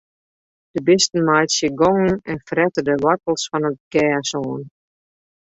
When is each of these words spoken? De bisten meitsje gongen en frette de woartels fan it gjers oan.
De 0.73 0.81
bisten 0.83 1.23
meitsje 1.25 1.67
gongen 1.79 2.15
en 2.31 2.39
frette 2.47 2.81
de 2.87 2.95
woartels 3.03 3.43
fan 3.49 3.67
it 3.69 3.77
gjers 3.91 4.31
oan. 4.47 4.61